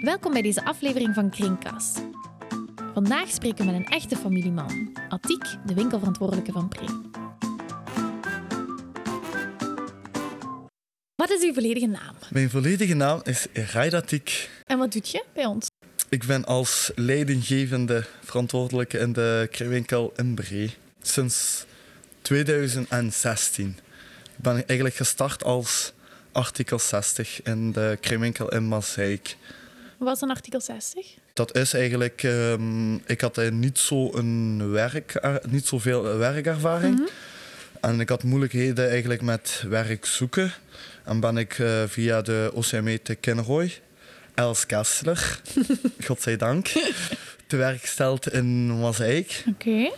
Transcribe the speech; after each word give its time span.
Welkom 0.00 0.32
bij 0.32 0.42
deze 0.42 0.64
aflevering 0.64 1.14
van 1.14 1.30
Kringkast. 1.30 2.02
Vandaag 2.94 3.30
spreken 3.30 3.66
we 3.66 3.72
met 3.72 3.74
een 3.74 3.86
echte 3.86 4.16
familieman, 4.16 4.96
Atiek, 5.08 5.44
de 5.66 5.74
winkelverantwoordelijke 5.74 6.52
van 6.52 6.68
Pre. 6.68 6.84
Wat 11.14 11.30
is 11.30 11.42
uw 11.42 11.52
volledige 11.52 11.86
naam? 11.86 12.14
Mijn 12.30 12.50
volledige 12.50 12.94
naam 12.94 13.20
is 13.24 13.46
Raidatik. 13.52 14.50
En 14.64 14.78
wat 14.78 14.92
doet 14.92 15.08
je 15.08 15.24
bij 15.32 15.44
ons? 15.44 15.66
Ik 16.08 16.24
ben 16.24 16.44
als 16.44 16.90
leidinggevende 16.94 18.04
verantwoordelijke 18.24 18.98
in 18.98 19.12
de 19.12 19.48
kringwinkel 19.50 20.12
in 20.16 20.34
Bree 20.34 20.74
sinds 21.00 21.64
2016. 22.22 23.78
Ik 24.36 24.42
ben 24.42 24.54
eigenlijk 24.54 24.94
gestart 24.94 25.44
als 25.44 25.92
artikel 26.32 26.78
60 26.78 27.42
in 27.42 27.72
de 27.72 27.98
kringwinkel 28.00 28.48
in 28.48 28.68
Mazeik. 28.68 29.36
Wat 29.98 30.14
is 30.14 30.20
een 30.20 30.30
artikel 30.30 30.60
60? 30.60 31.06
Dat 31.32 31.56
is 31.56 31.74
eigenlijk, 31.74 32.22
ehm, 32.22 32.94
ik 32.94 33.20
had 33.20 33.50
niet 33.50 33.78
zo 33.78 34.14
een 34.14 34.70
werk, 34.70 35.20
niet 35.48 35.66
zoveel 35.66 36.16
werkervaring. 36.16 36.94
Mhm. 36.94 37.08
En 37.80 38.00
ik 38.00 38.08
had 38.08 38.22
moeilijkheden 38.22 38.88
eigenlijk 38.88 39.22
met 39.22 39.64
werk 39.68 40.06
zoeken. 40.06 40.52
En 41.04 41.20
ben 41.20 41.36
ik 41.36 41.58
eh, 41.58 41.82
via 41.86 42.22
de 42.22 42.50
OCME 42.54 43.02
te 43.02 43.14
Kinrooi, 43.14 43.72
Els 44.34 44.66
Kessler, 44.66 45.40
godzijdank, 46.06 46.66
te 47.46 47.56
werk 47.56 47.80
gesteld 47.80 48.32
in 48.32 48.78
Mazeik. 48.78 49.44
Oké. 49.48 49.90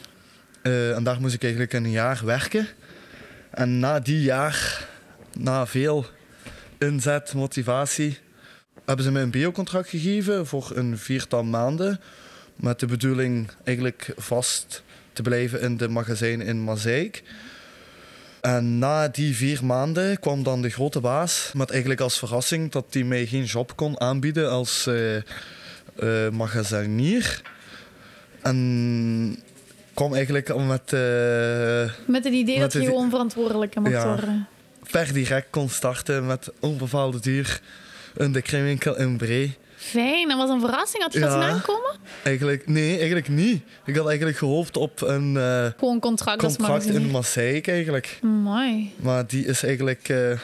Eh, 0.62 0.96
en 0.96 1.04
daar 1.04 1.20
moest 1.20 1.34
ik 1.34 1.42
eigenlijk 1.42 1.72
een 1.72 1.90
jaar 1.90 2.20
werken. 2.24 2.68
En 3.50 3.78
na 3.78 4.00
die 4.00 4.22
jaar, 4.22 4.88
na 5.38 5.66
veel 5.66 6.06
inzet, 6.78 7.34
motivatie, 7.34 8.18
hebben 8.88 9.04
ze 9.04 9.12
me 9.12 9.20
een 9.20 9.30
bio-contract 9.30 9.88
gegeven 9.88 10.46
voor 10.46 10.70
een 10.74 10.98
viertal 10.98 11.44
maanden. 11.44 12.00
Met 12.56 12.80
de 12.80 12.86
bedoeling 12.86 13.50
eigenlijk 13.64 14.12
vast 14.16 14.82
te 15.12 15.22
blijven 15.22 15.60
in 15.60 15.76
de 15.76 15.88
magazijn 15.88 16.40
in 16.40 16.62
Mazeik. 16.64 17.22
En 18.40 18.78
na 18.78 19.08
die 19.08 19.36
vier 19.36 19.64
maanden 19.64 20.20
kwam 20.20 20.42
dan 20.42 20.62
de 20.62 20.68
grote 20.70 21.00
baas 21.00 21.50
met 21.54 21.70
eigenlijk 21.70 22.00
als 22.00 22.18
verrassing 22.18 22.70
dat 22.72 22.84
hij 22.90 23.02
mij 23.04 23.26
geen 23.26 23.44
job 23.44 23.76
kon 23.76 24.00
aanbieden 24.00 24.50
als 24.50 24.86
eh, 24.86 26.28
magazinier. 26.32 27.42
En 28.42 29.38
kwam 29.94 30.14
eigenlijk 30.14 30.48
met 30.56 30.92
eh, 30.92 31.90
Met 32.06 32.24
het 32.24 32.32
idee 32.34 32.58
Met 32.58 32.60
dat 32.60 32.72
je 32.72 32.78
het- 32.78 32.88
gewoon 32.88 33.10
verantwoordelijke 33.10 33.80
mag 33.80 33.92
Ja. 33.92 34.06
worden. 34.06 34.46
per 34.90 35.12
direct 35.12 35.46
kon 35.50 35.68
starten 35.68 36.26
met 36.26 36.50
onbepaalde 36.60 37.20
duur 37.20 37.60
in 38.16 38.32
de 38.32 38.42
kringwinkel 38.42 38.96
in 38.98 39.16
Bree. 39.16 39.56
Fijn, 39.76 40.28
dat 40.28 40.36
was 40.36 40.50
een 40.50 40.60
verrassing. 40.60 41.02
Had 41.02 41.12
je 41.12 41.20
dat 41.20 41.32
Ja. 41.32 41.40
zien 41.42 41.50
aankomen? 41.50 41.96
Eigenlijk, 42.22 42.66
nee, 42.68 42.96
eigenlijk 42.96 43.28
niet. 43.28 43.62
Ik 43.86 43.96
had 43.96 44.06
eigenlijk 44.06 44.36
gehoopt 44.38 44.76
op 44.76 45.00
een 45.02 45.36
eh, 45.36 45.66
Gewoon 45.78 45.94
een 45.94 46.00
contract, 46.00 46.42
contract 46.42 46.84
in. 46.86 47.10
Mazeik 47.10 47.68
eigenlijk. 47.68 48.18
Mooi. 48.22 48.92
Maar 48.96 49.26
die 49.26 49.44
is 49.46 49.62
eigenlijk 49.62 50.08
eh, 50.08 50.38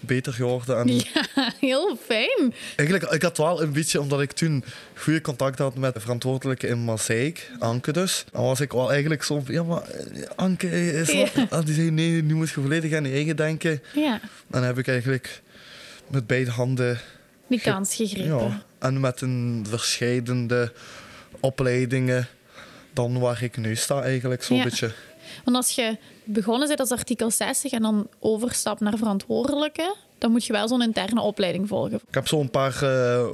beter 0.00 0.32
geworden. 0.32 0.78
En 0.78 0.88
Ja, 0.96 1.52
heel 1.60 1.98
fijn. 2.06 2.54
Eigenlijk, 2.76 3.12
ik 3.12 3.22
had 3.22 3.36
wel 3.36 3.62
een 3.62 3.72
beetje, 3.72 4.00
omdat 4.00 4.20
ik 4.20 4.32
toen 4.32 4.64
goede 4.96 5.20
contact 5.20 5.58
had 5.58 5.76
met 5.76 5.94
de 5.94 6.00
verantwoordelijke 6.00 6.66
in 6.66 6.78
Mazeik, 6.84 7.50
Anke 7.58 7.92
dus. 7.92 8.24
Dan 8.32 8.42
was 8.42 8.60
ik 8.60 8.72
wel 8.72 8.90
eigenlijk 8.90 9.22
zo 9.22 9.40
van, 9.44 9.54
ja 9.54 9.62
maar 9.62 9.82
eh, 9.82 10.22
Anke, 10.36 10.92
is. 10.92 11.10
Ja. 11.12 11.26
Ah, 11.50 11.64
Die 11.64 11.74
zei, 11.74 11.90
nee, 11.90 12.22
nu 12.22 12.34
moet 12.34 12.48
je 12.48 12.54
volledig 12.60 12.92
aan 12.92 13.04
je 13.04 13.12
eigen 13.12 13.36
denken. 13.36 13.82
Ja, 13.94 14.12
En 14.12 14.20
dan 14.50 14.62
heb 14.62 14.78
ik 14.78 14.88
eigenlijk 14.88 15.42
met 16.08 16.26
beide 16.26 16.50
handen, 16.50 17.00
die 17.46 17.60
kans 17.60 17.94
gegrepen. 17.94 18.36
ja, 18.38 18.62
en 18.78 19.00
met 19.00 19.20
een 19.20 19.66
verscheidende 19.68 20.72
opleidingen, 21.40 22.28
dan 22.92 23.18
waar 23.18 23.42
ik 23.42 23.56
nu 23.56 23.76
sta 23.76 24.02
eigenlijk, 24.02 24.42
zo'n 24.42 24.56
Ja. 24.56 24.62
beetje. 24.64 24.92
Want 25.44 25.56
als 25.56 25.70
je 25.70 25.96
begonnen 26.24 26.68
bent 26.68 26.80
als 26.80 26.90
artikel 26.90 27.30
60 27.30 27.72
en 27.72 27.82
dan 27.82 28.08
overstapt 28.18 28.80
naar 28.80 28.96
verantwoordelijke, 28.98 29.94
dan 30.18 30.30
moet 30.30 30.44
je 30.44 30.52
wel 30.52 30.68
zo'n 30.68 30.82
interne 30.82 31.20
opleiding 31.20 31.68
volgen. 31.68 32.00
Ik 32.08 32.14
heb 32.14 32.28
zo'n 32.28 32.50
paar, 32.50 32.82
eh, 32.82 33.20
eh, 33.20 33.30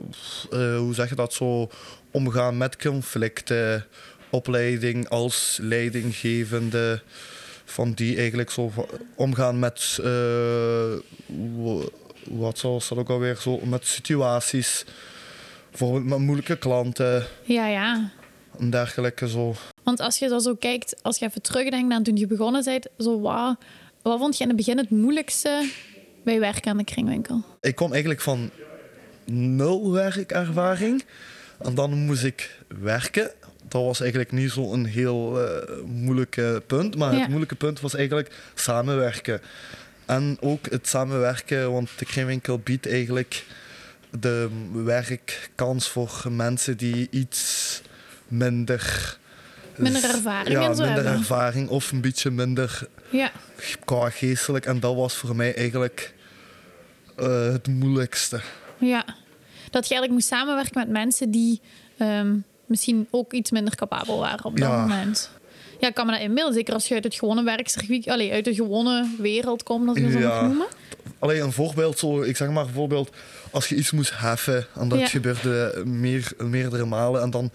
hoe 0.78 0.94
zeg 0.94 1.08
je 1.08 1.14
dat, 1.14 1.32
zo 1.32 1.70
omgaan 2.10 2.56
met 2.56 2.76
conflicten, 2.76 3.86
opleiding 4.30 5.08
als 5.08 5.58
leidinggevende, 5.62 7.02
van 7.64 7.92
die 7.92 8.16
eigenlijk 8.16 8.50
zo 8.50 8.72
omgaan 9.14 9.58
met, 9.58 9.98
eh, 10.04 10.92
wat 12.30 12.58
zoals 12.58 12.88
dat 12.88 12.98
ook 12.98 13.10
alweer, 13.10 13.36
zo 13.36 13.60
met 13.64 13.86
situaties, 13.86 14.84
bijvoorbeeld 15.70 16.04
met 16.04 16.18
moeilijke 16.18 16.56
klanten 16.56 17.26
Ja, 17.42 17.66
ja. 17.66 18.10
en 18.58 18.70
dergelijke 18.70 19.28
zo. 19.28 19.54
Want 19.82 20.00
als 20.00 20.18
je 20.18 20.28
dan 20.28 20.40
zo 20.40 20.54
kijkt, 20.54 21.02
als 21.02 21.18
je 21.18 21.24
even 21.26 21.42
terugdenkt 21.42 21.92
aan 21.94 22.02
toen 22.02 22.16
je 22.16 22.26
begonnen 22.26 22.64
bent, 22.64 22.86
zo 22.98 23.20
wat, 23.20 23.56
wat 24.02 24.18
vond 24.18 24.36
je 24.36 24.42
in 24.42 24.48
het 24.48 24.56
begin 24.56 24.78
het 24.78 24.90
moeilijkste 24.90 25.70
bij 26.24 26.40
werken 26.40 26.70
aan 26.70 26.76
de 26.76 26.84
kringwinkel? 26.84 27.42
Ik 27.60 27.74
kom 27.74 27.90
eigenlijk 27.90 28.20
van 28.20 28.50
nul 29.24 29.92
werkervaring. 29.92 31.04
En 31.58 31.74
dan 31.74 31.92
moest 32.06 32.24
ik 32.24 32.58
werken. 32.80 33.30
Dat 33.68 33.82
was 33.84 34.00
eigenlijk 34.00 34.32
niet 34.32 34.50
zo'n 34.50 34.84
heel 34.84 35.40
eh 35.40 35.82
moeilijk 35.84 36.36
eh, 36.36 36.56
punt. 36.66 36.96
Maar 36.96 37.12
Ja. 37.12 37.18
het 37.18 37.28
moeilijke 37.28 37.54
punt 37.54 37.80
was 37.80 37.94
eigenlijk 37.94 38.34
samenwerken. 38.54 39.40
En 40.06 40.36
ook 40.40 40.70
het 40.70 40.88
samenwerken, 40.88 41.72
want 41.72 41.88
de 41.96 42.04
kringwinkel 42.04 42.58
biedt 42.58 42.88
eigenlijk 42.88 43.44
de 44.20 44.48
werkkans 44.72 45.88
voor 45.88 46.22
mensen 46.30 46.76
die 46.76 47.08
iets 47.10 47.80
minder... 48.28 49.16
Minder 49.76 50.04
ervaring 50.04 50.48
ja, 50.58 50.68
en 50.68 50.76
zo 50.76 50.84
minder 50.84 51.02
hebben. 51.04 51.20
ervaring 51.20 51.68
of 51.68 51.92
een 51.92 52.00
beetje 52.00 52.30
minder 52.30 52.88
Ja, 53.10 53.30
qua 53.84 54.10
geestelijk. 54.10 54.66
En 54.66 54.80
dat 54.80 54.94
was 54.94 55.14
voor 55.14 55.36
mij 55.36 55.54
eigenlijk 55.54 56.14
eh, 57.16 57.52
het 57.52 57.66
moeilijkste. 57.68 58.40
ja. 58.78 59.04
Dat 59.70 59.88
je 59.88 59.94
eigenlijk 59.94 60.12
moest 60.12 60.26
samenwerken 60.40 60.78
met 60.80 60.88
mensen 60.88 61.30
die 61.30 61.60
ehm, 61.98 62.36
misschien 62.66 63.06
ook 63.10 63.32
iets 63.32 63.50
minder 63.50 63.74
capabel 63.76 64.18
waren 64.18 64.44
op 64.44 64.56
dat 64.56 64.68
Ja. 64.68 64.80
moment. 64.80 65.30
Ja, 65.82 65.88
ik 65.88 65.94
kan 65.94 66.06
me 66.06 66.12
dat 66.12 66.20
inbeelden. 66.20 66.54
Zeker 66.54 66.74
als 66.74 66.88
je 66.88 66.94
uit 66.94 67.04
het 67.04 67.14
gewone 67.14 67.42
werkcircuit, 67.42 68.08
allee, 68.08 68.32
uit 68.32 68.44
de 68.44 68.54
gewone 68.54 69.06
wereld 69.18 69.62
komt, 69.62 69.88
als 69.88 69.98
je 69.98 70.02
dat 70.02 70.12
zo 70.12 70.18
Ja. 70.18 70.42
noemen. 70.46 70.66
Alleen 71.18 71.42
een 71.42 71.52
voorbeeld, 71.52 71.98
zo, 71.98 72.22
ik 72.22 72.36
zeg 72.36 72.50
maar 72.50 72.64
bijvoorbeeld, 72.64 73.10
als 73.50 73.68
je 73.68 73.74
iets 73.74 73.90
moest 73.90 74.12
heffen, 74.18 74.66
en 74.74 74.88
dat 74.88 74.98
Ja. 74.98 75.06
gebeurde 75.06 75.82
meer, 75.84 76.32
meerdere 76.38 76.84
malen, 76.84 77.22
en 77.22 77.30
dan 77.30 77.50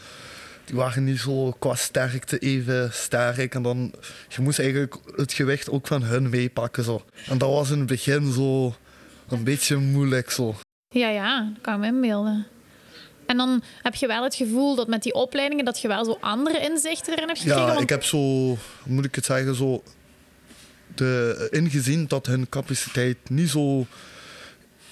die 0.66 0.76
waren 0.76 1.04
niet 1.04 1.20
zo 1.20 1.52
qua 1.60 1.76
sterkte 1.76 2.38
even 2.40 2.90
sterk, 2.94 3.56
en 3.56 3.62
dan 3.62 3.94
je 4.30 4.42
moest 4.42 4.60
eigenlijk 4.60 4.96
het 5.16 5.34
gewicht 5.34 5.70
ook 5.70 5.88
van 5.88 6.04
hun 6.04 6.30
meepakken. 6.30 6.84
Zo. 6.84 7.02
En 7.30 7.38
dat 7.38 7.50
was 7.50 7.70
in 7.72 7.78
het 7.78 7.88
begin 7.88 8.32
zo 8.34 8.76
een 9.30 9.44
beetje 9.44 9.78
moeilijk. 9.78 10.32
Zo. 10.32 10.56
Ja, 10.90 11.10
ja, 11.10 11.40
dat 11.54 11.62
kan 11.62 11.74
ik 11.74 11.80
me 11.80 11.86
inbeelden. 11.88 12.48
En 13.28 13.38
dan 13.38 13.64
heb 13.82 13.96
je 13.96 14.08
wel 14.08 14.24
het 14.24 14.36
gevoel 14.36 14.76
dat 14.76 14.88
met 14.88 15.04
die 15.04 15.14
opleidingen 15.14 15.66
dat 15.66 15.82
je 15.82 15.88
wel 15.88 16.06
zo 16.06 16.18
andere 16.22 16.60
inzichten 16.60 17.14
erin 17.14 17.28
hebt 17.28 17.40
gekregen. 17.40 17.62
Ja, 17.62 17.68
want- 17.68 17.82
ik 17.82 17.90
heb 17.90 18.04
zo, 18.04 18.58
moet 18.84 19.06
ik 19.06 19.16
het 19.16 19.26
zeggen, 19.26 19.56
zo 19.56 19.84
de, 20.96 21.48
ingezien 21.52 22.08
dat 22.08 22.26
hun 22.26 22.50
capaciteit 22.50 23.18
niet 23.30 23.50
zo 23.50 23.86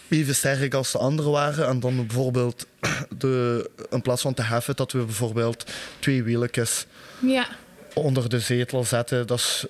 even 0.09 0.35
sterk 0.35 0.73
als 0.73 0.91
de 0.91 0.97
andere 0.97 1.29
waren. 1.29 1.67
En 1.67 1.79
dan 1.79 1.95
bijvoorbeeld, 1.95 2.65
de, 3.17 3.69
in 3.89 4.01
plaats 4.01 4.21
van 4.21 4.33
te 4.33 4.41
heffen, 4.41 4.75
dat 4.75 4.91
we 4.91 5.03
bijvoorbeeld 5.03 5.71
twee 5.99 6.23
wieltjes 6.23 6.85
Ja, 7.19 7.47
onder 7.93 8.29
de 8.29 8.39
zetel 8.39 8.83
zetten. 8.83 9.27
Dat, 9.27 9.39
is, 9.39 9.65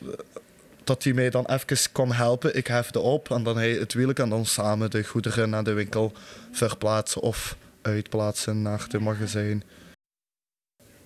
dat 0.83 1.03
hij 1.03 1.13
mij 1.13 1.29
dan 1.29 1.45
even 1.45 1.91
kwam 1.91 2.11
helpen. 2.11 2.55
Ik 2.55 2.67
hefde 2.67 2.99
op 2.99 3.31
en 3.31 3.43
dan 3.43 3.57
hij 3.57 3.71
het 3.71 3.93
wieltje 3.93 4.23
en 4.23 4.29
dan 4.29 4.45
samen 4.45 4.91
de 4.91 5.03
goederen 5.03 5.49
naar 5.49 5.63
de 5.63 5.73
winkel 5.73 6.11
verplaatsen 6.51 7.21
of 7.21 7.55
uitplaatsen 7.85 8.61
naar 8.61 8.85
de 8.89 8.99
magazijn. 8.99 9.63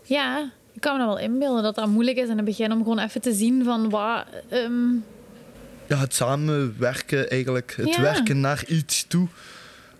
ja, 0.04 0.52
ik 0.74 0.82
kan 0.82 0.94
me 0.94 1.06
dat 1.06 1.08
wel 1.16 1.24
inbeelden 1.24 1.64
dat 1.64 1.76
dat 1.76 1.88
moeilijk 1.88 2.18
is 2.18 2.30
in 2.30 2.36
het 2.36 2.46
begin 2.46 2.72
om 2.72 2.78
gewoon 2.78 3.00
even 3.00 3.22
te 3.22 3.34
zien 3.34 3.64
van 3.64 3.90
wat... 3.90 4.26
ehm, 4.50 4.92
Ja, 5.88 5.98
het 5.98 6.14
samenwerken 6.14 7.30
eigenlijk. 7.30 7.74
Het 7.78 7.96
Ja. 7.96 8.02
werken 8.02 8.40
naar 8.40 8.64
iets 8.68 9.08
toe. 9.08 9.28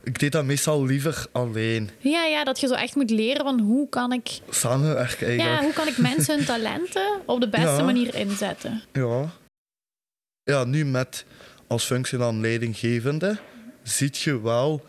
Ik 0.04 0.20
deed 0.20 0.32
dat 0.32 0.46
meestal 0.46 0.86
liever 0.86 1.26
alleen. 1.32 1.90
ja, 2.00 2.26
ja, 2.26 2.44
dat 2.44 2.60
je 2.60 2.68
zo 2.68 2.74
echt 2.74 2.96
moet 2.96 3.10
leren 3.10 3.44
van 3.44 3.60
hoe 3.60 3.90
kan 3.90 4.12
ik, 4.12 4.40
Samenwerken 4.50 5.28
eigenlijk. 5.28 5.58
ja, 5.60 5.64
hoe 5.64 5.74
kan 5.74 5.88
ik 5.88 5.98
mensen 5.98 6.36
hun 6.36 6.46
talenten 6.46 7.22
op 7.26 7.40
de 7.40 7.50
beste 7.50 7.66
Ja. 7.68 7.84
manier 7.84 8.16
inzetten. 8.16 8.82
Ja. 8.94 9.30
Ja, 10.44 10.64
nu 10.64 10.86
met 10.86 11.26
als 11.68 11.84
functie 11.86 12.18
dan 12.18 12.42
leidinggevende, 12.42 13.38
zie 13.84 14.10
je 14.12 14.42
wel 14.42 14.86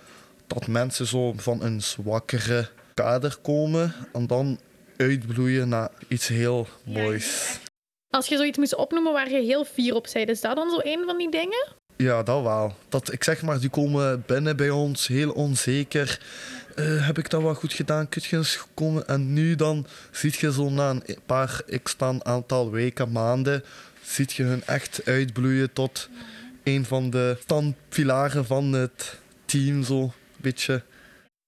dat 0.54 0.66
mensen 0.66 1.06
zo 1.06 1.32
van 1.36 1.62
een 1.62 1.82
zwakkere 1.82 2.68
kader 2.94 3.36
komen 3.42 3.94
en 4.12 4.26
dan 4.26 4.60
uitbloeien 4.96 5.68
naar 5.68 5.90
iets 6.08 6.28
heel 6.28 6.66
moois. 6.84 7.58
Als 8.10 8.26
je 8.26 8.36
zoiets 8.36 8.58
moest 8.58 8.74
opnoemen 8.74 9.12
waar 9.12 9.30
je 9.30 9.42
heel 9.42 9.64
fier 9.64 9.94
op 9.94 10.08
bent, 10.12 10.28
is 10.28 10.40
dat 10.40 10.56
dan 10.56 10.70
zo 10.70 10.78
een 10.82 11.02
van 11.06 11.18
die 11.18 11.30
dingen? 11.30 11.68
Ja, 11.96 12.22
dat 12.22 12.42
wel. 12.42 12.74
Dat, 12.88 13.12
ik 13.12 13.24
zeg 13.24 13.42
maar, 13.42 13.60
die 13.60 13.70
komen 13.70 14.22
binnen 14.26 14.56
bij 14.56 14.70
ons 14.70 15.06
heel 15.06 15.30
onzeker. 15.30 16.20
eh, 16.74 17.06
heb 17.06 17.18
ik 17.18 17.30
dat 17.30 17.42
wel 17.42 17.54
goed 17.54 17.72
gedaan? 17.72 18.08
Kun 18.08 18.22
je 18.28 18.36
eens 18.36 18.64
komen? 18.74 19.06
En 19.06 19.32
nu 19.32 19.54
dan 19.54 19.86
ziet 20.10 20.34
je 20.34 20.52
zo 20.52 20.70
na 20.70 20.90
een 20.90 21.18
paar 21.26 21.62
x 21.82 21.96
aantal 22.22 22.70
weken, 22.70 23.12
maanden, 23.12 23.64
ziet 24.02 24.32
je 24.32 24.42
hun 24.42 24.62
echt 24.66 25.00
uitbloeien 25.04 25.72
tot 25.72 26.08
een 26.64 26.84
van 26.84 27.10
de 27.10 27.36
standpilaren 27.40 28.46
van 28.46 28.72
het 28.72 29.18
team. 29.44 29.82
Zo 29.82 30.12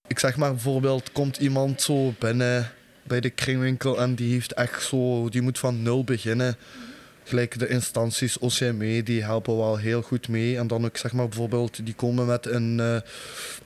Ik 0.06 0.18
zeg 0.18 0.36
maar 0.36 0.50
bijvoorbeeld, 0.50 1.12
komt 1.12 1.36
iemand 1.36 1.82
zo 1.82 2.14
binnen 2.18 2.72
bij 3.02 3.20
de 3.20 3.30
kringwinkel 3.30 4.00
en 4.00 4.14
die 4.14 4.32
heeft 4.32 4.52
echt 4.52 4.82
zo, 4.82 5.28
die 5.28 5.42
moet 5.42 5.58
van 5.58 5.82
nul 5.82 6.04
beginnen. 6.04 6.56
Gelijk 7.24 7.58
de 7.58 7.68
instanties 7.68 8.38
OCME, 8.38 9.02
die 9.02 9.22
helpen 9.22 9.56
wel 9.56 9.76
heel 9.76 10.02
goed 10.02 10.28
mee. 10.28 10.58
En 10.58 10.66
dan 10.66 10.84
ook 10.84 10.96
zeg 10.96 11.12
maar 11.12 11.28
bijvoorbeeld, 11.28 11.86
die 11.86 11.94
komen 11.94 12.26
met 12.26 12.46
een, 12.46 12.78
uh, 12.78 12.96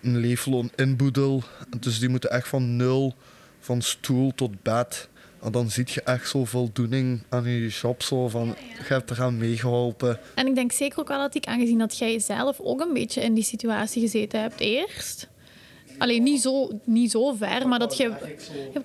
een 0.03 0.17
leefloon 0.17 0.71
inboedel. 0.75 1.43
Dus 1.81 1.99
die 1.99 2.09
moeten 2.09 2.31
echt 2.31 2.49
van 2.49 2.77
nul, 2.77 3.15
van 3.61 3.83
stoel 3.83 4.33
tot 4.35 4.63
bed. 4.63 5.09
En 5.43 5.53
dan 5.53 5.71
zie 5.71 5.85
je 5.87 6.03
echt 6.03 6.29
zo 6.29 6.45
voldoening 6.45 7.23
aan 7.29 7.45
je 7.45 7.69
job. 7.69 8.03
Zo 8.03 8.29
van, 8.29 8.47
je 8.79 8.85
hebt 8.85 9.11
eraan 9.11 9.37
meegeholpen. 9.37 10.19
En 10.35 10.47
ik 10.47 10.55
denk 10.55 10.73
zeker 10.73 10.99
ook 10.99 11.09
wel 11.09 11.21
dat 11.21 11.35
ik, 11.35 11.47
aangezien 11.47 11.79
dat 11.79 11.99
jij 11.99 12.19
zelf 12.19 12.61
ook 12.61 12.81
een 12.81 12.93
beetje 12.93 13.21
in 13.21 13.35
die 13.35 13.45
situatie 13.45 14.03
gezeten 14.03 14.41
hebt 14.41 14.61
eerst 14.61 15.29
Alleen 15.99 16.23
niet 16.23 16.41
zo, 16.41 16.81
niet 16.85 17.11
zo 17.11 17.35
ver, 17.35 17.69
maar 17.69 17.79
dat 17.79 17.97
je 17.97 18.13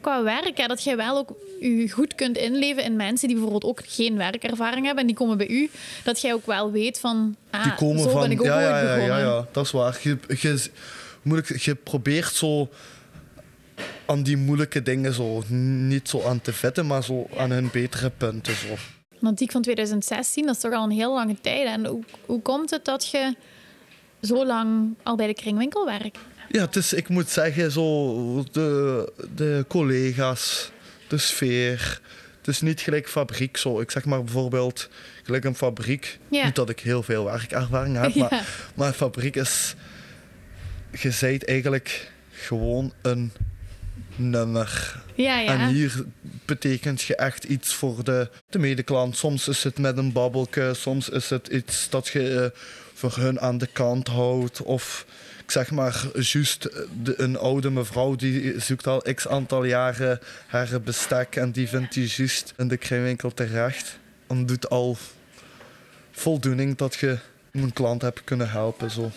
qua 0.01 0.23
werk, 0.23 0.57
ja, 0.57 0.67
dat 0.67 0.83
je 0.83 0.95
wel 0.95 1.17
ook 1.17 1.33
je 1.59 1.89
goed 1.91 2.15
kunt 2.15 2.37
inleven 2.37 2.83
in 2.83 2.95
mensen 2.95 3.27
die 3.27 3.37
bijvoorbeeld 3.37 3.71
ook 3.71 3.81
geen 3.85 4.17
werkervaring 4.17 4.85
hebben 4.85 5.01
en 5.01 5.07
die 5.07 5.15
komen 5.15 5.37
bij 5.37 5.47
u, 5.47 5.69
dat 6.03 6.21
jij 6.21 6.33
ook 6.33 6.45
wel 6.45 6.71
weet 6.71 6.99
van, 6.99 7.35
ah, 7.49 7.63
die 7.63 7.73
komen 7.73 8.03
zo 8.03 8.09
van, 8.09 8.21
ben 8.21 8.31
ik 8.31 8.39
ook 8.39 8.45
ja, 8.45 8.61
ja, 8.61 8.81
ja, 8.81 8.95
ja, 8.95 9.17
ja, 9.17 9.47
dat 9.51 9.65
is 9.65 9.71
waar. 9.71 9.99
Je, 10.03 10.17
je, 10.27 10.69
moeilijk, 11.21 11.59
je 11.59 11.75
probeert 11.75 12.33
zo 12.33 12.69
aan 14.11 14.23
die 14.23 14.37
moeilijke 14.37 14.81
dingen 14.81 15.13
zo 15.13 15.43
niet 15.47 16.09
zo 16.09 16.23
aan 16.23 16.41
te 16.41 16.53
vetten, 16.53 16.87
maar 16.87 17.03
zo 17.03 17.27
aan 17.37 17.51
hun 17.51 17.69
betere 17.71 18.09
punten. 18.09 18.55
Zo. 18.55 18.75
Antiek 19.21 19.51
van 19.51 19.61
2016, 19.61 20.45
dat 20.45 20.55
is 20.55 20.61
toch 20.61 20.73
al 20.73 20.83
een 20.83 20.91
heel 20.91 21.13
lange 21.13 21.35
tijd. 21.41 21.67
En 21.67 21.85
hoe, 21.85 22.03
hoe 22.25 22.41
komt 22.41 22.69
het 22.69 22.85
dat 22.85 23.07
je 23.09 23.35
zo 24.21 24.45
lang 24.45 24.95
al 25.03 25.15
bij 25.15 25.27
de 25.27 25.33
kringwinkel 25.33 25.85
werkt? 25.85 26.17
Ja, 26.49 26.61
het 26.61 26.75
is, 26.75 26.93
ik 26.93 27.09
moet 27.09 27.29
zeggen, 27.29 27.71
zo 27.71 28.43
de, 28.51 29.11
de 29.35 29.65
collega's, 29.67 30.71
de 31.07 31.17
sfeer. 31.17 32.01
Het 32.37 32.47
is 32.47 32.61
niet 32.61 32.81
gelijk 32.81 33.09
fabriek 33.09 33.57
zo. 33.57 33.79
Ik 33.79 33.91
zeg 33.91 34.05
maar 34.05 34.23
bijvoorbeeld, 34.23 34.89
gelijk 35.23 35.43
een 35.43 35.55
fabriek. 35.55 36.19
Niet 36.29 36.55
dat 36.55 36.69
ik 36.69 36.79
heel 36.79 37.03
veel 37.03 37.23
werkervaring 37.23 37.97
heb, 37.97 38.15
maar, 38.15 38.45
maar 38.75 38.93
fabriek 38.93 39.35
is. 39.35 39.75
Je 41.01 41.11
zijt 41.11 41.45
eigenlijk 41.45 42.11
gewoon 42.31 42.93
een 43.01 43.31
nummer. 44.15 45.01
Ja, 45.15 45.39
ja. 45.39 45.59
En 45.59 45.67
hier 45.67 46.05
betekent 46.45 47.01
je 47.01 47.15
echt 47.15 47.43
iets 47.43 47.73
voor 47.73 48.03
de, 48.03 48.29
de 48.49 48.59
medeklant. 48.59 49.17
Soms 49.17 49.47
is 49.47 49.63
het 49.63 49.77
met 49.77 49.97
een 49.97 50.11
babbelke, 50.11 50.73
soms 50.75 51.09
is 51.09 51.29
het 51.29 51.47
iets 51.47 51.89
dat 51.89 52.07
je 52.07 52.51
uh, 52.53 52.59
voor 52.93 53.15
hun 53.15 53.39
aan 53.39 53.57
de 53.57 53.67
kant 53.67 54.07
houdt. 54.07 54.61
Of 54.61 55.05
zeg 55.47 55.71
maar, 55.71 56.05
juist 56.13 56.69
een 57.15 57.37
oude 57.37 57.69
mevrouw 57.69 58.15
die 58.15 58.59
zoekt 58.59 58.87
al 58.87 59.03
x 59.15 59.27
aantal 59.27 59.63
jaren 59.63 60.19
haar 60.47 60.81
bestek 60.81 61.35
en 61.35 61.51
die 61.51 61.67
vindt 61.67 61.93
die 61.93 62.13
juist 62.15 62.53
in 62.57 62.67
de 62.67 62.77
kringwinkel 62.77 63.33
terecht. 63.33 63.99
En 64.27 64.45
doet 64.45 64.69
al 64.69 64.97
voldoening 66.11 66.77
dat 66.77 66.95
je 66.95 67.17
een 67.51 67.73
klant 67.73 68.01
hebt 68.01 68.23
kunnen 68.23 68.49
helpen. 68.49 68.91
Zo. 68.91 69.11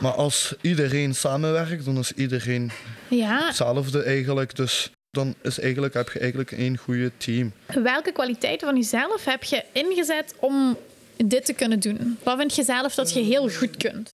Maar 0.00 0.12
als 0.12 0.54
iedereen 0.60 1.14
samenwerkt, 1.14 1.84
dan 1.84 1.98
is 1.98 2.12
iedereen 2.12 2.70
ja. 3.08 3.46
hetzelfde 3.46 4.02
eigenlijk. 4.02 4.56
Dus 4.56 4.90
dan 5.10 5.34
is 5.42 5.60
eigenlijk, 5.60 5.94
heb 5.94 6.10
je 6.12 6.18
eigenlijk 6.18 6.52
één 6.52 6.76
goede 6.76 7.10
team. 7.16 7.52
Welke 7.82 8.12
kwaliteiten 8.12 8.68
van 8.68 8.76
jezelf 8.76 9.24
heb 9.24 9.44
je 9.44 9.64
ingezet 9.72 10.34
om 10.38 10.76
dit 11.16 11.44
te 11.44 11.52
kunnen 11.52 11.80
doen? 11.80 12.18
Wat 12.22 12.38
vind 12.38 12.54
je 12.54 12.62
zelf 12.62 12.94
dat 12.94 13.12
je 13.12 13.20
heel 13.20 13.50
goed 13.50 13.76
kunt? 13.76 14.10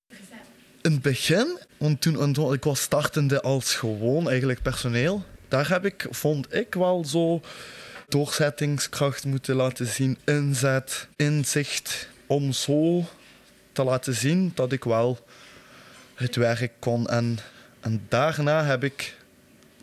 in 0.85 0.93
het 0.93 1.03
begin, 1.03 1.59
want 1.77 2.01
toen 2.01 2.53
ik 2.53 2.65
was 2.65 2.81
startende 2.81 3.43
als 3.43 3.75
gewoon 3.75 4.29
eigenlijk 4.29 4.63
personeel, 4.63 5.25
daar 5.49 5.69
heb 5.69 5.85
ik, 5.85 6.07
vond 6.11 6.55
ik 6.55 6.75
wel 6.75 7.05
zo 7.05 7.41
doorzettingskracht 8.09 9.25
moeten 9.25 9.55
laten 9.55 9.87
zien, 9.87 10.19
inzet, 10.25 11.09
inzicht, 11.17 12.09
om 12.27 12.53
zo 12.53 13.05
te 13.73 13.85
laten 13.85 14.15
zien 14.15 14.53
dat 14.55 14.73
ik 14.73 14.85
wel 14.85 15.19
het 16.15 16.37
werk 16.37 16.73
kon. 16.79 17.07
En, 17.07 17.39
en 17.81 18.07
daarna 18.09 18.65
heb 18.65 18.85
ik, 18.85 19.17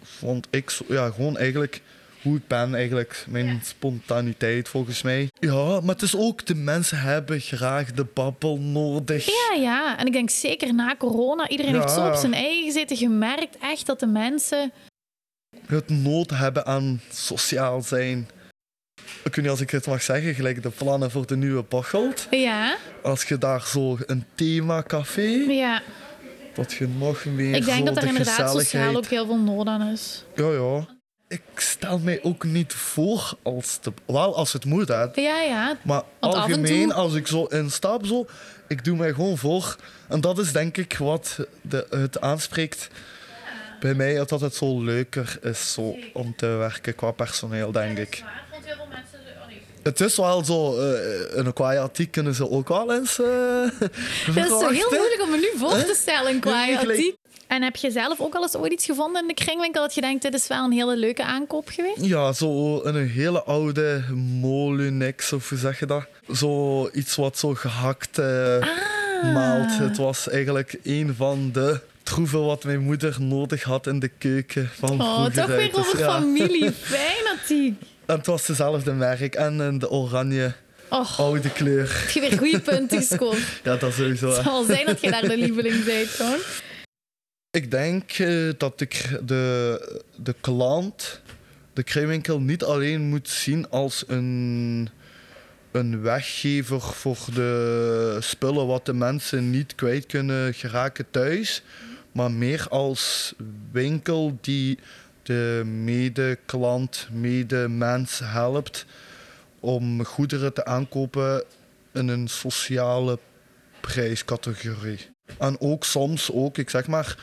vond 0.04 0.48
ik, 0.50 0.78
ja, 0.88 1.10
gewoon 1.10 1.38
eigenlijk 1.38 1.82
hoe 2.22 2.36
ik 2.36 2.48
ben 2.48 2.76
eigenlijk. 2.76 3.26
Mijn 3.30 3.62
spontaniteit 3.64 4.70
volgens 4.70 5.02
mij. 5.02 5.30
Ja, 5.40 5.80
maar 5.80 5.94
het 5.94 6.02
is 6.02 6.16
ook 6.16 6.46
de 6.46 6.56
mensen 6.56 7.00
hebben 7.00 7.40
graag 7.40 7.92
de 7.92 8.06
babbel 8.14 8.58
nodig. 8.58 9.26
Ja, 9.26 9.62
ja. 9.62 9.98
En 9.98 10.06
ik 10.06 10.14
denk 10.14 10.30
zeker 10.30 10.74
na 10.74 10.96
corona, 10.96 11.50
iedereen 11.50 11.74
heeft 11.74 11.92
zo 11.92 12.08
op 12.08 12.16
zijn 12.16 12.34
eigen 12.34 12.64
gezeten. 12.64 12.98
gemerkt 12.98 13.58
echt 13.62 13.86
dat 13.86 14.00
de 14.00 14.08
mensen... 14.08 14.72
Het 15.66 15.90
nood 15.90 16.30
hebben 16.30 16.66
aan 16.66 17.02
sociaal 17.12 17.82
zijn. 17.82 18.30
Ik 19.24 19.36
weet 19.36 19.38
niet 19.38 19.50
als 19.50 19.62
ik 19.62 19.70
het 19.70 19.88
mag 19.88 20.02
zeggen, 20.02 20.36
gelijk 20.36 20.64
de 20.64 20.70
plannen 20.70 21.12
voor 21.12 21.28
de 21.28 21.36
nieuwe 21.36 21.64
Bocholt. 21.64 22.28
Ja. 22.30 22.78
Als 23.04 23.24
je 23.24 23.38
daar 23.38 23.66
zo 23.66 23.98
een 24.06 24.26
themacafé... 24.36 25.30
Ja. 25.48 25.82
Dat 26.54 26.74
je 26.74 26.88
nog 26.88 27.26
meer 27.26 27.56
Ik 27.56 27.66
denk 27.66 27.86
dat 27.86 27.98
er 27.98 28.08
inderdaad 28.08 28.52
sociaal 28.52 28.96
ook 28.96 29.06
heel 29.06 29.26
veel 29.26 29.40
nood 29.40 29.68
aan 29.68 29.88
is. 29.88 30.24
Ja, 30.36 30.52
ja 30.52 30.88
ik 31.32 31.42
stel 31.56 32.00
mij 32.00 32.20
ook 32.24 32.44
niet 32.44 32.74
voor 32.74 33.34
als 33.42 33.78
te, 33.78 33.94
wel 34.06 34.36
als 34.36 34.54
het 34.54 34.66
moet 34.66 34.92
uit. 34.92 35.16
Ja, 35.16 35.42
ja. 35.42 35.78
Maar 35.84 36.04
algemeen, 36.20 36.94
als 36.94 37.14
ik 37.14 37.28
zo 37.28 37.44
instap, 37.46 38.06
zo, 38.06 38.26
ik 38.68 38.84
doe 38.84 38.98
mij 38.98 39.14
gewoon 39.14 39.38
voor. 39.38 39.76
En 40.08 40.22
dat 40.22 40.40
is 40.40 40.52
denk 40.52 40.78
ik 40.78 40.98
wat 40.98 41.48
de, 41.62 41.88
het 41.90 42.22
aanspreekt 42.22 42.90
bij 43.80 43.94
mij, 43.94 44.26
dat 44.26 44.42
het 44.42 44.56
zo 44.56 44.84
leuker 44.84 45.40
is 45.42 45.74
zo, 45.74 45.96
om 46.14 46.36
te 46.36 46.48
werken 46.48 46.96
qua 46.96 47.12
personeel, 47.12 47.72
denk 47.72 47.98
ik. 47.98 48.24
Het 49.84 50.00
is 50.00 50.16
wel 50.16 50.46
zo, 50.46 50.80
uh, 50.80 51.00
een 51.30 51.54
kwaaiatiek 51.54 52.12
kunnen 52.12 52.36
ze 52.36 52.50
ook 52.50 52.68
wel 52.68 52.94
eens. 52.94 53.20
Uh, 53.22 54.36
het 54.36 54.36
is 54.36 54.48
zo 54.48 54.70
heel 54.70 54.88
om 54.88 55.11
me 55.32 55.38
nu 55.38 55.60
voor 55.60 55.84
te 55.84 55.96
stellen, 55.98 56.40
kwaaiatiek. 56.40 57.16
En 57.48 57.62
heb 57.62 57.76
je 57.76 57.92
zelf 57.92 58.20
ook 58.20 58.36
al 58.36 58.42
eens 58.42 58.56
ooit 58.56 58.72
iets 58.72 58.86
gevonden 58.86 59.22
in 59.22 59.28
de 59.28 59.34
kringwinkel 59.34 59.82
dat 59.82 59.94
je 59.94 60.02
denkt, 60.02 60.22
dit 60.22 60.34
is 60.34 60.48
wel 60.48 60.64
een 60.64 60.72
hele 60.72 60.98
leuke 60.98 61.24
aankoop 61.24 61.68
geweest? 61.68 62.06
Ja, 62.06 62.34
zo 62.34 62.82
een 62.84 63.10
hele 63.10 63.44
oude 63.44 64.04
Molunex, 64.40 65.34
of 65.34 65.50
hoe 65.50 65.58
zeg 65.58 65.80
je 65.80 65.86
dat? 65.86 66.06
Zo 66.34 66.90
iets 66.94 67.16
wat 67.16 67.38
zo 67.38 67.54
gehakt 67.54 68.18
uh, 68.20 68.26
maalt. 69.34 69.78
Het 69.78 69.98
was 69.98 70.30
eigenlijk 70.30 70.78
een 70.84 71.14
van 71.18 71.50
de 71.52 71.80
troeven 72.04 72.46
wat 72.46 72.64
mijn 72.64 72.80
moeder 72.80 73.16
nodig 73.20 73.64
had 73.64 73.88
in 73.88 74.00
de 74.00 74.08
keuken 74.08 74.70
van 74.80 75.02
Oh, 75.02 75.26
toch 75.26 75.46
weer 75.46 75.70
over 75.74 75.98
dus, 75.98 76.06
familie. 76.06 76.72
Fijn, 76.96 77.40
Atiek. 77.40 77.82
En 78.06 78.18
het 78.18 78.26
was 78.26 78.46
dezelfde 78.46 78.92
merk 78.92 79.36
en 79.36 79.80
de 79.80 79.90
oranje 79.90 80.54
Oh, 80.92 81.20
oude 81.20 81.50
kleur. 81.50 82.00
Heb 82.00 82.10
je 82.10 82.20
weer 82.20 82.38
goede 82.38 82.60
punten 82.60 82.98
gescoord? 83.08 83.62
ja, 83.64 83.76
dat 83.76 83.94
sowieso. 83.94 84.28
Het 84.28 84.44
zal 84.44 84.64
zijn 84.64 84.86
dat 84.86 85.02
je 85.02 85.12
daar 85.12 85.22
de 85.22 85.38
lieveling 85.38 85.84
bent, 85.94 86.08
gewoon. 86.08 86.40
Ik 87.52 87.72
denk 87.72 88.18
uh, 88.18 88.52
dat 88.58 88.82
ik 88.82 89.20
de, 89.26 90.02
de 90.16 90.36
klant, 90.42 91.22
de 91.74 91.84
kringwinkel, 91.84 92.40
niet 92.40 92.64
alleen 92.64 93.02
moet 93.02 93.30
zien 93.30 93.70
als 93.70 94.04
een, 94.08 94.90
een 95.72 96.02
weggever 96.02 96.82
voor 96.82 97.18
de 97.34 98.18
spullen 98.20 98.68
wat 98.68 98.86
de 98.86 98.94
mensen 98.94 99.50
niet 99.50 99.76
kwijt 99.76 100.06
kunnen 100.06 100.54
geraken 100.54 101.06
thuis, 101.12 101.62
maar 102.12 102.32
meer 102.32 102.66
als 102.70 103.34
winkel 103.72 104.38
die 104.42 104.80
de 105.24 105.62
mede-klant, 105.66 107.08
mede-mens 107.12 108.20
helpt 108.24 108.86
om 109.62 110.06
goederen 110.06 110.54
te 110.54 110.66
aankopen 110.66 111.44
in 111.94 112.08
een 112.08 112.28
sociale 112.28 113.20
prijscategorie. 113.82 115.10
En 115.38 115.60
ook 115.60 115.84
soms 115.84 116.32
ook, 116.32 116.58
ik 116.58 116.70
zeg 116.70 116.88
maar, 116.88 117.18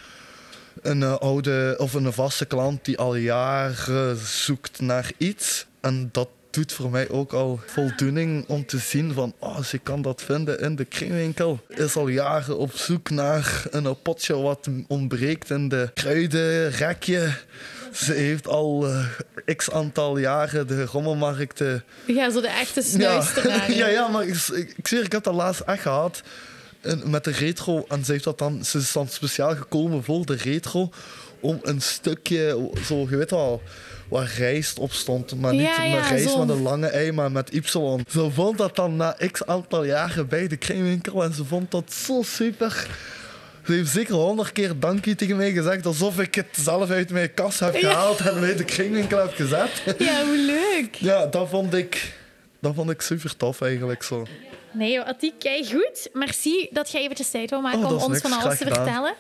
een 0.82 1.02
eh, 1.02 1.16
oude 1.16 1.74
of 1.78 1.94
een 1.94 2.12
vaste 2.12 2.44
klant 2.44 2.84
die 2.84 2.98
al 2.98 3.14
jaren 3.14 4.16
zoekt 4.16 4.80
naar 4.80 5.10
iets. 5.16 5.66
En 5.80 6.08
dat 6.12 6.28
doet 6.58 6.72
voor 6.72 6.90
mij 6.90 7.08
ook 7.08 7.32
al 7.32 7.60
voldoening 7.66 8.44
om 8.48 8.66
te 8.66 8.78
zien 8.78 9.12
van 9.12 9.34
oh, 9.38 9.58
ik 9.72 9.80
kan 9.82 10.02
dat 10.02 10.22
vinden 10.22 10.60
in 10.60 10.76
de 10.76 10.84
kringwinkel. 10.84 11.60
Is 11.68 11.96
al 11.96 12.08
jaren 12.08 12.58
op 12.58 12.76
zoek 12.76 13.10
naar 13.10 13.66
een 13.70 14.02
potje 14.02 14.36
wat 14.36 14.68
ontbreekt 14.88 15.50
in 15.50 15.68
de 15.68 15.90
kruidenrekje. 15.94 17.32
Ze 17.92 18.12
heeft 18.12 18.46
al 18.46 18.88
uh, 18.88 19.06
x 19.56 19.70
aantal 19.70 20.18
jaren 20.18 20.66
de 20.66 20.84
rommelmarkten. 20.84 21.84
Ja, 22.06 22.30
zo 22.30 22.40
de 22.40 22.48
echte 22.48 22.82
snuisteraar. 22.82 23.72
Ja, 23.80 23.86
ja, 23.86 24.08
maar 24.08 24.26
ik, 24.26 24.34
ik, 24.76 24.90
ik 24.90 25.12
heb 25.12 25.22
dat 25.22 25.34
laatst 25.34 25.60
echt 25.60 25.82
gehad 25.82 26.22
met 27.04 27.24
de 27.24 27.30
retro. 27.30 27.84
En 27.88 28.04
ze, 28.04 28.12
heeft 28.12 28.24
dat 28.24 28.38
dan, 28.38 28.64
ze 28.64 28.78
is 28.78 28.92
dan 28.92 29.08
speciaal 29.08 29.56
gekomen 29.56 30.04
voor 30.04 30.26
de 30.26 30.36
retro. 30.36 30.90
om 31.40 31.58
een 31.62 31.82
stukje, 31.82 32.70
zo, 32.84 33.06
je 33.10 33.16
weet 33.16 33.30
wel, 33.30 33.62
waar 34.08 34.34
rijst 34.38 34.78
op 34.78 34.92
stond. 34.92 35.40
Maar 35.40 35.52
niet 35.52 35.60
Ja, 35.60 35.82
ja, 35.82 35.94
met 36.00 36.08
rijst 36.08 36.36
met 36.38 36.48
een 36.48 36.62
lange 36.62 36.86
ei, 36.86 37.12
maar 37.12 37.32
met 37.32 37.54
Y. 37.54 37.60
Ze 38.08 38.30
vond 38.30 38.58
dat 38.58 38.76
dan 38.76 38.96
na 38.96 39.16
x 39.32 39.46
aantal 39.46 39.84
jaren 39.84 40.28
bij 40.28 40.48
de 40.48 40.56
kringwinkel 40.56 41.22
en 41.24 41.32
ze 41.32 41.44
vond 41.44 41.70
dat 41.70 41.92
zo 41.92 42.22
super. 42.22 42.86
Ze 43.66 43.72
heeft 43.74 43.90
zeker 43.90 44.14
honderd 44.14 44.52
keer 44.52 44.78
dankje 44.78 45.14
tegen 45.14 45.36
mij 45.36 45.52
gezegd, 45.52 45.86
alsof 45.86 46.18
ik 46.20 46.34
het 46.34 46.46
zelf 46.60 46.90
uit 46.90 47.10
mijn 47.10 47.34
kas 47.34 47.58
heb 47.58 47.76
Ja. 47.76 47.90
gehaald 47.90 48.20
en 48.20 48.40
bij 48.40 48.56
de 48.56 48.64
kringwinkel 48.64 49.18
heb 49.18 49.34
gezet. 49.34 49.82
Ja, 49.98 50.24
hoe 50.24 50.38
leuk. 50.38 50.94
Ja, 50.94 51.26
dat 51.26 51.48
vond 51.48 51.74
ik, 51.74 52.12
dat 52.60 52.74
vond 52.74 52.90
ik 52.90 53.00
super 53.00 53.36
tof 53.36 53.60
eigenlijk 53.60 54.02
zo. 54.02 54.26
Nee, 54.72 55.00
Atiek, 55.02 55.34
kei 55.38 55.66
goed. 55.72 56.08
Merci 56.12 56.68
dat 56.70 56.90
jij 56.90 57.02
eventjes 57.02 57.30
tijd 57.30 57.50
wou 57.50 57.62
maken 57.62 57.78
Oh, 57.78 57.86
om 57.86 57.92
ons 57.92 58.06
niks. 58.08 58.20
van 58.20 58.32
alles 58.32 58.58
te 58.58 58.64
vertellen. 58.64 59.14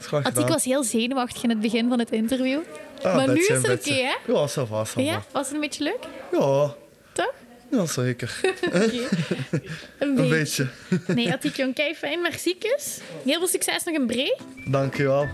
Gedaan. 0.00 0.46
was 0.48 0.64
heel 0.64 0.84
zenuwachtig 0.84 1.42
in 1.42 1.48
het 1.50 1.60
begin 1.60 1.88
van 1.88 1.98
het 1.98 2.10
interview. 2.10 2.60
Ah, 3.04 3.16
maar 3.16 3.28
nu 3.28 3.40
is 3.40 3.48
het 3.48 3.58
oké, 3.58 3.68
beetje. 3.68 3.94
hè? 3.94 4.32
Ja, 4.32 4.48
ça 4.48 4.68
va. 4.68 4.84
Ja, 4.96 5.22
was 5.32 5.46
het 5.46 5.54
een 5.54 5.60
beetje 5.60 5.82
leuk? 5.84 5.98
Ja, 6.32 6.74
Toch? 7.12 7.32
ja 7.70 7.86
zeker. 7.86 8.40
Een 8.42 9.62
Een 9.98 10.14
beetje. 10.14 10.28
beetje. 10.28 10.68
Nee, 11.14 11.32
Atiek, 11.32 11.56
jong, 11.56 11.74
kei 11.74 11.94
fijn. 11.94 12.22
Merci, 12.22 12.58
kus. 12.58 13.00
Heel 13.24 13.38
veel 13.38 13.46
succes 13.48 13.84
nog 13.84 13.94
in 13.94 14.06
Bree. 14.06 14.36
Dankjewel. 14.70 15.26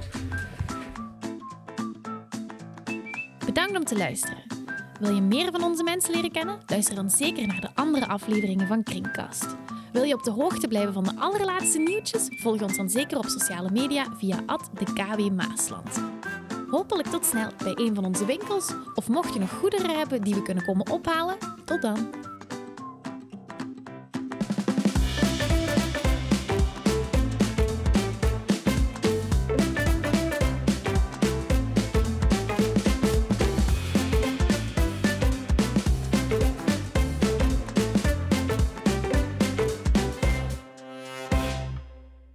Bedankt 3.46 3.76
om 3.76 3.84
te 3.84 3.96
luisteren. 3.96 4.42
Wil 5.00 5.14
je 5.14 5.20
meer 5.20 5.50
van 5.50 5.62
onze 5.64 5.82
mensen 5.82 6.14
leren 6.14 6.32
kennen? 6.32 6.58
Luister 6.66 6.94
dan 6.94 7.10
zeker 7.10 7.46
naar 7.46 7.60
de 7.60 7.68
andere 7.74 8.06
afleveringen 8.06 8.66
van 8.66 8.82
Kringkast. 8.82 9.46
Wil 9.92 10.02
je 10.02 10.14
op 10.14 10.22
de 10.22 10.30
hoogte 10.30 10.68
blijven 10.68 10.92
van 10.92 11.04
de 11.04 11.12
allerlaatste 11.18 11.78
nieuwtjes? 11.78 12.22
Volg 12.42 12.62
ons 12.62 12.76
dan 12.76 12.90
zeker 12.90 13.18
op 13.18 13.24
sociale 13.26 13.70
media 13.70 14.06
via 14.18 14.36
de 14.78 14.84
KW 14.84 15.30
Maasland. 15.36 16.00
Hopelijk 16.70 17.08
tot 17.08 17.24
snel 17.24 17.50
bij 17.62 17.72
een 17.74 17.94
van 17.94 18.04
onze 18.04 18.24
winkels. 18.24 18.74
Of 18.94 19.08
mocht 19.08 19.34
je 19.34 19.40
nog 19.40 19.50
goederen 19.50 19.98
hebben 19.98 20.22
die 20.22 20.34
we 20.34 20.42
kunnen 20.42 20.64
komen 20.64 20.90
ophalen, 20.90 21.36
tot 21.64 21.82
dan. 21.82 22.29